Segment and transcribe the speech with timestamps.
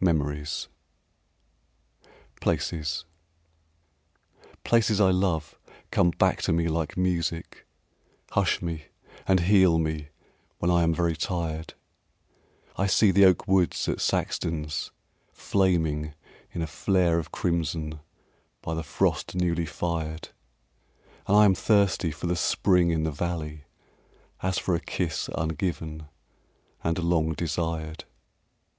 [0.00, 0.68] Memories
[2.02, 3.04] II Places
[4.64, 5.58] Places I love
[5.90, 7.66] come back to me like music,
[8.30, 8.84] Hush me
[9.28, 10.08] and heal me
[10.56, 11.74] when I am very tired;
[12.78, 14.90] I see the oak woods at Saxton's
[15.34, 16.14] flaming
[16.54, 18.00] In a flare of crimson
[18.62, 20.30] by the frost newly fired;
[21.26, 23.64] And I am thirsty for the spring in the valley
[24.42, 26.08] As for a kiss ungiven
[26.82, 28.04] and long desired.